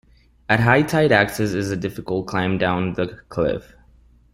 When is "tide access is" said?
0.81-1.69